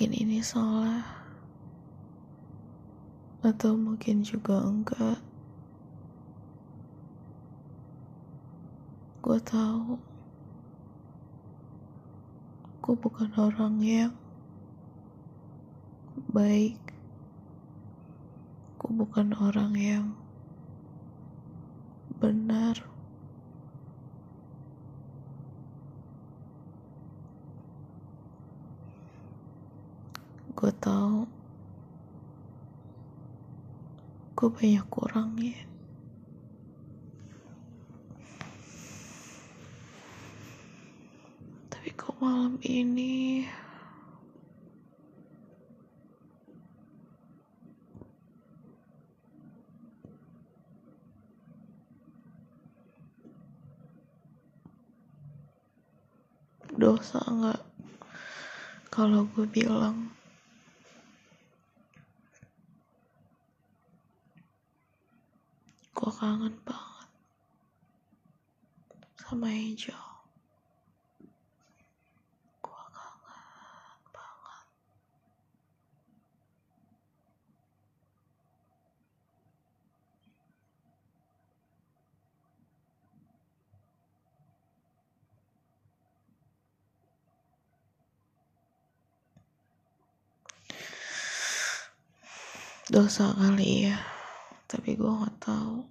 [0.00, 1.04] Mungkin ini salah,
[3.44, 5.20] atau mungkin juga enggak.
[9.20, 10.00] Gue tahu,
[12.80, 14.16] gue bukan orang yang
[16.32, 16.80] baik.
[18.80, 20.16] Gue bukan orang yang
[22.16, 22.80] benar.
[30.50, 31.30] Gue tahu.
[34.34, 35.58] Gue banyak kurangnya.
[41.70, 43.46] Tapi kok malam ini
[56.80, 57.60] dosa nggak?
[58.88, 60.19] Kalau gue bilang
[66.00, 67.08] gue kangen banget
[69.20, 70.04] sama Angel.
[72.64, 74.64] Gue kangen banget.
[92.88, 94.19] Dosa kali ya
[94.70, 95.82] tapi gue nggak tahu.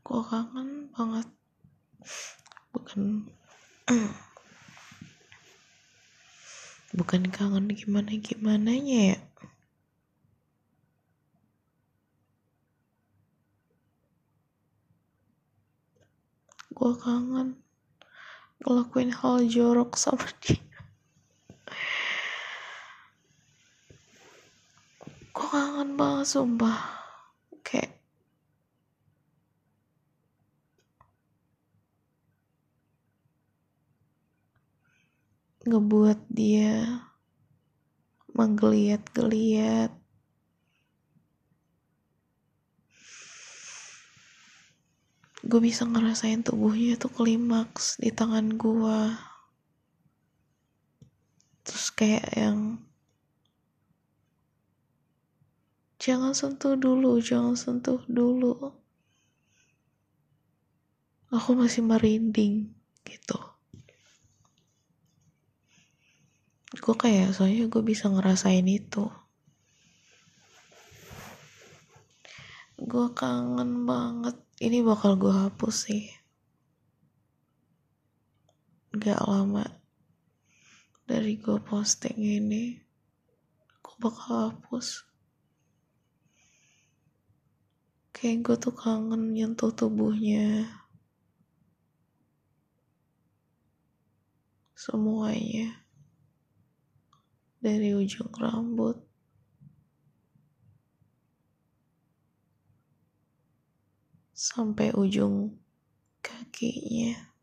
[0.00, 1.28] Gue kangen banget.
[2.72, 3.28] Bukan
[6.96, 9.20] bukan kangen gimana gimana ya.
[16.72, 17.60] Gue kangen
[18.64, 20.67] ngelakuin hal jorok sama dia
[25.48, 26.78] kangen banget sumpah.
[27.64, 27.96] Kayak
[35.68, 37.04] ngebuat dia
[38.32, 39.92] menggeliat-geliat.
[45.48, 49.00] Gue bisa ngerasain tubuhnya tuh klimaks di tangan gue
[51.68, 52.80] terus kayak yang
[56.08, 58.56] jangan sentuh dulu jangan sentuh dulu.
[61.28, 62.72] Aku masih merinding
[63.04, 63.36] gitu.
[66.80, 69.04] Gue kayak soalnya gue bisa ngerasain itu.
[72.80, 74.40] Gue kangen banget.
[74.64, 76.08] Ini bakal gue hapus sih.
[78.96, 79.68] Gak lama
[81.08, 82.76] dari gue posting ini
[83.80, 85.07] gue bakal hapus
[88.18, 90.66] kayak gue tuh kangen nyentuh tubuhnya.
[94.74, 95.86] Semuanya.
[97.62, 98.98] Dari ujung rambut.
[104.34, 105.54] Sampai ujung
[106.18, 107.37] kakinya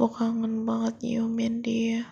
[0.00, 2.08] Kok kangen banget nyiumin dia.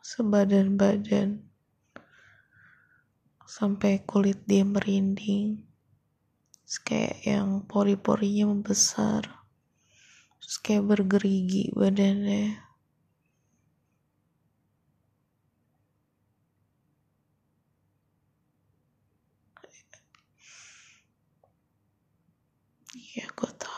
[0.00, 1.44] Sebadan-badan.
[3.44, 5.68] Sampai kulit dia merinding.
[6.64, 9.28] Terus kayak yang pori-porinya membesar.
[10.40, 12.56] Terus kayak bergerigi badannya.
[22.96, 23.69] Iya, gue tahu.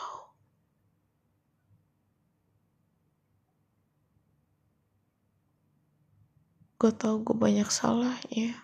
[6.83, 8.59] Gue tahu gue banyak salahnya.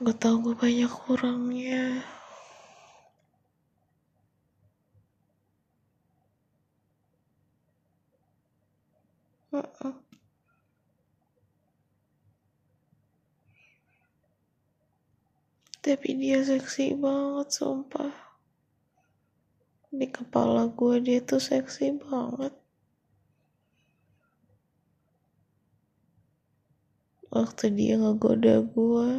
[0.00, 2.00] Gue tahu gue banyak kurangnya.
[15.84, 18.16] Tapi dia seksi banget, sumpah.
[19.92, 22.59] Di kepala gue dia tuh seksi banget.
[27.30, 29.10] Waktu dia ngegoda gue.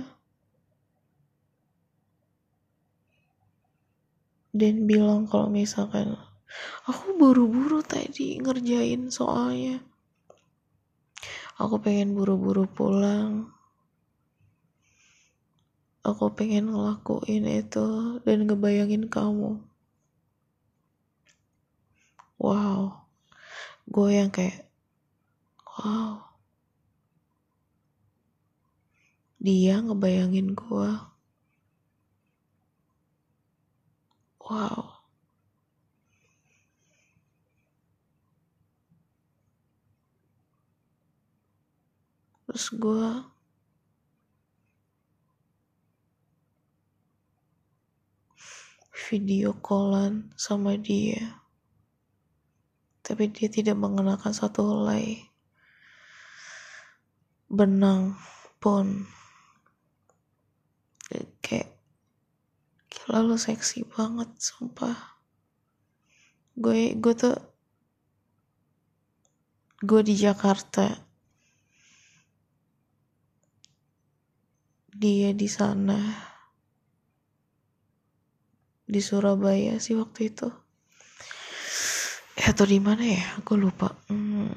[4.51, 6.19] Dan bilang kalau misalkan
[6.83, 9.79] aku buru-buru tadi ngerjain soalnya.
[11.61, 13.53] aku pengen buru-buru pulang
[16.01, 19.61] aku pengen ngelakuin itu dan ngebayangin kamu
[22.41, 23.05] wow
[23.85, 24.65] gue yang kayak
[25.77, 26.30] wow
[29.41, 30.91] dia ngebayangin gue
[34.45, 35.01] wow.
[42.51, 43.09] Terus gue
[49.07, 51.39] video callan sama dia.
[53.01, 55.31] Tapi dia tidak mengenakan satu helai
[57.47, 58.19] benang
[58.59, 59.07] pun
[61.43, 61.67] kayak
[63.01, 64.93] gila lu seksi banget sumpah.
[66.53, 67.33] Gue gue tuh
[69.81, 70.85] gue di Jakarta.
[74.93, 75.97] Dia di sana.
[78.85, 80.53] Di Surabaya sih waktu itu.
[82.37, 83.41] Eh, atau di mana ya?
[83.41, 83.97] Aku lupa.
[84.13, 84.53] Hmm,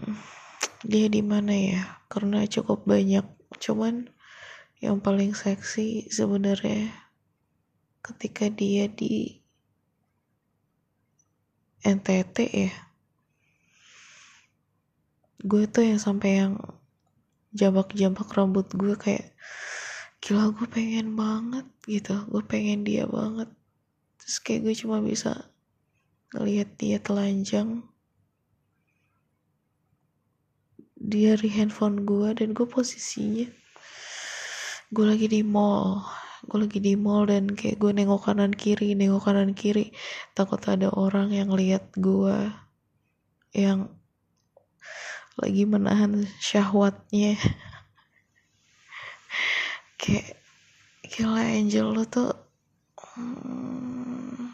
[0.85, 1.81] dia di mana ya?
[2.13, 3.25] Karena cukup banyak.
[3.57, 4.13] Cuman
[4.85, 7.04] yang paling seksi sebenarnya
[8.05, 9.41] ketika dia di
[11.81, 12.73] NTT ya
[15.45, 16.57] gue tuh yang sampai yang
[17.53, 19.37] jambak-jambak rambut gue kayak
[20.25, 22.17] gila gue pengen banget gitu.
[22.33, 23.53] Gue pengen dia banget.
[24.17, 25.53] Terus kayak gue cuma bisa
[26.33, 27.85] ngelihat dia telanjang.
[30.97, 33.45] Dia di handphone gue dan gue posisinya
[34.95, 36.07] gue lagi di mall
[36.45, 39.91] gue lagi di mall dan kayak gue nengok kanan kiri nengok kanan kiri.
[40.37, 42.53] Takut ada orang yang lihat gue
[43.55, 43.89] yang
[45.41, 47.35] lagi menahan syahwatnya.
[50.01, 50.37] Kayak
[51.09, 52.35] gila angel lo tuh
[53.17, 54.53] hmm,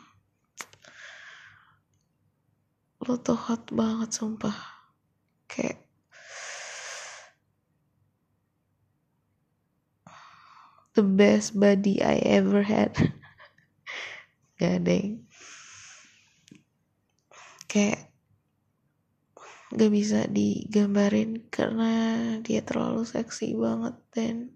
[3.03, 4.55] lo tuh hot banget sumpah.
[5.51, 5.90] Kayak
[11.01, 12.93] the best body I ever had.
[14.61, 15.25] Gak yang
[17.65, 18.13] kayak
[19.73, 21.93] gak bisa digambarin karena
[22.45, 24.53] dia terlalu seksi banget dan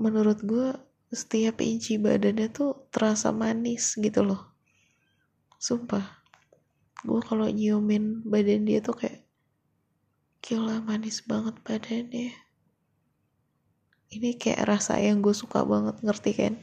[0.00, 0.72] menurut gue
[1.12, 4.56] setiap inci badannya tuh terasa manis gitu loh.
[5.60, 6.24] Sumpah.
[7.04, 9.28] Gue kalau nyiumin badan dia tuh kayak
[10.40, 12.47] gila manis banget badannya
[14.08, 16.54] ini kayak rasa yang gue suka banget ngerti kan?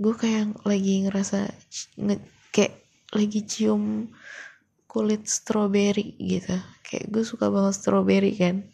[0.00, 1.50] Gue kayak lagi ngerasa
[2.00, 2.16] nge,
[2.54, 2.74] kayak
[3.12, 4.08] lagi cium
[4.88, 6.56] kulit stroberi gitu.
[6.86, 8.64] Kayak gue suka banget stroberi kan?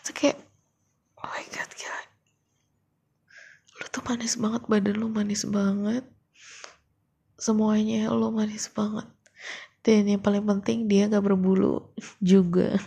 [0.00, 0.40] Itu kayak
[1.20, 2.02] oh my god gila.
[3.80, 6.04] Lu tuh manis banget badan lu manis banget.
[7.36, 9.08] Semuanya lu manis banget.
[9.84, 11.92] Dan yang paling penting dia gak berbulu
[12.24, 12.80] juga.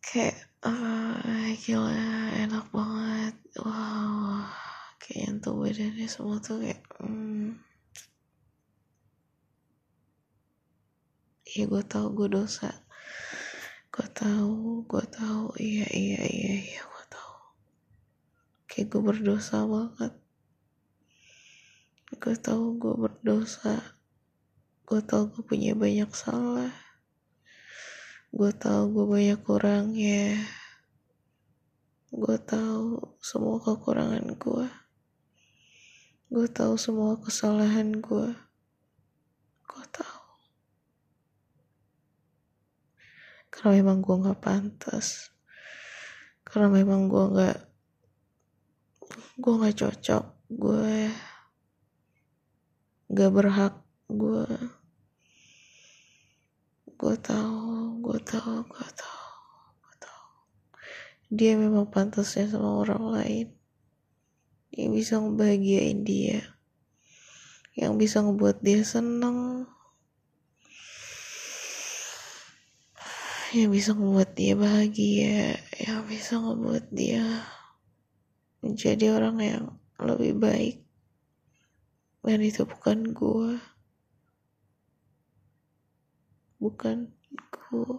[0.00, 1.94] Kayak uh, gila
[2.42, 3.34] enak banget.
[3.62, 4.62] Wow
[5.02, 7.58] kayak nyentuh badannya semua tuh kayak hmm.
[11.52, 12.70] iya gue tau gue dosa.
[13.92, 15.52] Gue tahu gue tahu.
[15.60, 17.34] Iya iya iya iya gue tahu.
[18.70, 20.14] Kayak gue berdosa banget.
[22.16, 23.84] Gue tahu gue berdosa.
[24.88, 26.72] Gue tahu gue punya banyak salah.
[28.32, 30.40] Gue tahu gue banyak kurang ya
[32.12, 34.68] gue tahu semua kekurangan gue
[36.32, 38.36] gue tahu semua kesalahan gue
[39.72, 40.24] gue tahu.
[43.48, 45.32] Karena memang gue nggak pantas.
[46.44, 47.58] Karena memang gue nggak
[49.40, 50.24] gue nggak cocok.
[50.52, 51.08] Gue
[53.12, 53.74] nggak berhak
[54.12, 54.44] gue
[56.96, 59.21] gue tahu gue tahu gue tahu
[61.32, 63.46] dia memang pantasnya sama orang lain.
[64.68, 66.44] Yang bisa ngebahagiain dia.
[67.72, 69.64] Yang bisa ngebuat dia seneng.
[73.56, 75.56] Yang bisa ngebuat dia bahagia.
[75.80, 77.24] Yang bisa ngebuat dia
[78.60, 79.64] menjadi orang yang
[79.96, 80.84] lebih baik.
[82.20, 83.56] Dan itu bukan gue
[86.62, 87.10] bukan
[87.50, 87.98] gue